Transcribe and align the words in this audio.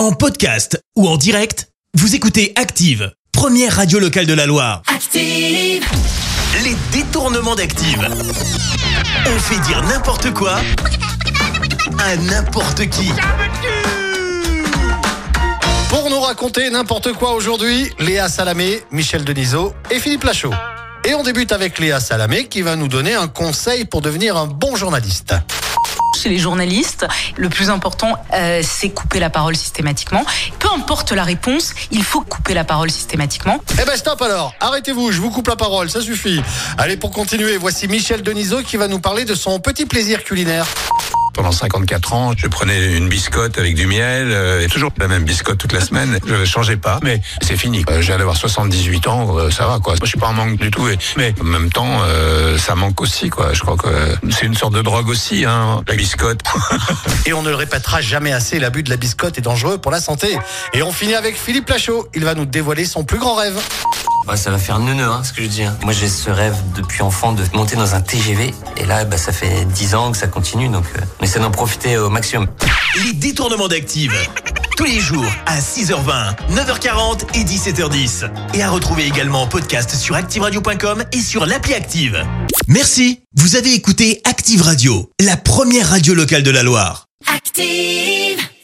En 0.00 0.12
podcast 0.12 0.82
ou 0.96 1.06
en 1.06 1.18
direct, 1.18 1.68
vous 1.92 2.14
écoutez 2.14 2.54
Active, 2.56 3.12
première 3.32 3.76
radio 3.76 3.98
locale 3.98 4.24
de 4.24 4.32
la 4.32 4.46
Loire. 4.46 4.80
Active. 4.86 5.84
Les 6.64 6.74
détournements 6.90 7.54
d'Active. 7.54 8.08
On 9.26 9.38
fait 9.38 9.60
dire 9.68 9.82
n'importe 9.82 10.32
quoi 10.32 10.58
à 11.98 12.16
n'importe 12.16 12.88
qui. 12.88 13.12
Pour 15.90 16.08
nous 16.08 16.20
raconter 16.20 16.70
n'importe 16.70 17.12
quoi 17.12 17.34
aujourd'hui, 17.34 17.92
Léa 17.98 18.30
Salamé, 18.30 18.80
Michel 18.90 19.22
Denisot 19.22 19.74
et 19.90 20.00
Philippe 20.00 20.24
Lachaud. 20.24 20.54
Et 21.04 21.12
on 21.12 21.22
débute 21.22 21.52
avec 21.52 21.78
Léa 21.78 22.00
Salamé 22.00 22.46
qui 22.46 22.62
va 22.62 22.74
nous 22.74 22.88
donner 22.88 23.12
un 23.12 23.28
conseil 23.28 23.84
pour 23.84 24.00
devenir 24.00 24.38
un 24.38 24.46
bon 24.46 24.76
journaliste. 24.76 25.34
Chez 26.16 26.28
les 26.28 26.38
journalistes, 26.38 27.06
le 27.36 27.48
plus 27.48 27.70
important, 27.70 28.16
euh, 28.34 28.62
c'est 28.62 28.90
couper 28.90 29.20
la 29.20 29.30
parole 29.30 29.56
systématiquement. 29.56 30.24
Peu 30.58 30.68
importe 30.74 31.12
la 31.12 31.24
réponse, 31.24 31.72
il 31.90 32.04
faut 32.04 32.20
couper 32.20 32.54
la 32.54 32.64
parole 32.64 32.90
systématiquement. 32.90 33.58
Eh 33.80 33.84
ben 33.84 33.96
stop 33.96 34.20
alors, 34.22 34.54
arrêtez-vous, 34.60 35.12
je 35.12 35.20
vous 35.20 35.30
coupe 35.30 35.48
la 35.48 35.56
parole, 35.56 35.90
ça 35.90 36.00
suffit. 36.00 36.42
Allez, 36.78 36.96
pour 36.96 37.10
continuer, 37.10 37.56
voici 37.56 37.88
Michel 37.88 38.22
Denisot 38.22 38.62
qui 38.62 38.76
va 38.76 38.88
nous 38.88 39.00
parler 39.00 39.24
de 39.24 39.34
son 39.34 39.60
petit 39.60 39.86
plaisir 39.86 40.24
culinaire. 40.24 40.66
Pendant 41.32 41.52
54 41.52 42.12
ans, 42.12 42.32
je 42.36 42.46
prenais 42.46 42.96
une 42.96 43.08
biscotte 43.08 43.58
avec 43.58 43.74
du 43.74 43.86
miel, 43.86 44.28
euh, 44.30 44.62
et 44.62 44.66
toujours 44.68 44.90
la 44.98 45.08
même 45.08 45.24
biscotte 45.24 45.58
toute 45.58 45.72
la 45.72 45.80
semaine. 45.80 46.18
Je 46.26 46.34
ne 46.34 46.44
changeais 46.44 46.76
pas, 46.76 46.98
mais 47.02 47.20
c'est 47.40 47.56
fini. 47.56 47.84
Euh, 47.88 48.00
j'ai 48.00 48.16
d'avoir 48.16 48.36
78 48.36 49.06
ans, 49.06 49.38
euh, 49.38 49.50
ça 49.50 49.66
va 49.66 49.78
quoi. 49.78 49.94
Je 50.00 50.06
suis 50.06 50.18
pas 50.18 50.28
en 50.28 50.32
manque 50.32 50.58
du 50.58 50.70
tout, 50.70 50.86
mais 51.16 51.34
en 51.40 51.44
même 51.44 51.70
temps, 51.70 52.00
ça 52.58 52.74
manque 52.74 53.00
aussi 53.00 53.30
quoi. 53.30 53.52
Je 53.52 53.60
crois 53.60 53.76
que 53.76 53.88
c'est 54.30 54.46
une 54.46 54.56
sorte 54.56 54.74
de 54.74 54.82
drogue 54.82 55.08
aussi, 55.08 55.44
hein, 55.44 55.82
la 55.86 55.94
biscotte. 55.94 56.40
Et 57.26 57.32
on 57.32 57.42
ne 57.42 57.50
le 57.50 57.56
répétera 57.56 58.00
jamais 58.00 58.32
assez, 58.32 58.58
l'abus 58.58 58.82
de 58.82 58.90
la 58.90 58.96
biscotte 58.96 59.38
est 59.38 59.42
dangereux 59.42 59.78
pour 59.78 59.92
la 59.92 60.00
santé. 60.00 60.38
Et 60.74 60.82
on 60.82 60.92
finit 60.92 61.14
avec 61.14 61.36
Philippe 61.36 61.68
Lachaud, 61.68 62.08
il 62.14 62.24
va 62.24 62.34
nous 62.34 62.46
dévoiler 62.46 62.84
son 62.84 63.04
plus 63.04 63.18
grand 63.18 63.34
rêve. 63.34 63.58
Ouais, 64.30 64.36
ça 64.36 64.50
va 64.52 64.58
faire 64.58 64.78
neuneu, 64.78 65.02
hein, 65.04 65.22
ce 65.24 65.32
que 65.32 65.42
je 65.42 65.48
dis. 65.48 65.64
hein. 65.64 65.76
Moi, 65.82 65.92
j'ai 65.92 66.08
ce 66.08 66.30
rêve 66.30 66.54
depuis 66.76 67.02
enfant 67.02 67.32
de 67.32 67.42
monter 67.52 67.74
dans 67.74 67.94
un 67.96 68.00
TGV. 68.00 68.54
Et 68.76 68.86
là, 68.86 69.04
bah, 69.04 69.18
ça 69.18 69.32
fait 69.32 69.64
10 69.64 69.94
ans 69.96 70.12
que 70.12 70.16
ça 70.18 70.28
continue, 70.28 70.68
donc 70.68 70.84
euh, 70.96 71.00
on 71.20 71.24
essaie 71.24 71.40
d'en 71.40 71.50
profiter 71.50 71.96
au 71.98 72.10
maximum. 72.10 72.46
Les 73.04 73.12
détournements 73.12 73.66
d'Active. 73.66 74.12
Tous 74.76 74.84
les 74.84 75.00
jours 75.00 75.26
à 75.46 75.58
6h20, 75.58 76.36
9h40 76.52 77.22
et 77.34 77.44
17h10. 77.44 78.30
Et 78.54 78.62
à 78.62 78.70
retrouver 78.70 79.04
également 79.06 79.42
en 79.42 79.46
podcast 79.48 79.94
sur 79.96 80.14
ActiveRadio.com 80.14 81.02
et 81.12 81.20
sur 81.20 81.44
l'appli 81.44 81.74
Active. 81.74 82.24
Merci. 82.68 83.20
Vous 83.36 83.56
avez 83.56 83.74
écouté 83.74 84.20
Active 84.24 84.62
Radio, 84.62 85.10
la 85.20 85.36
première 85.36 85.88
radio 85.90 86.14
locale 86.14 86.44
de 86.44 86.50
la 86.52 86.62
Loire. 86.62 87.06
Active. 87.34 88.29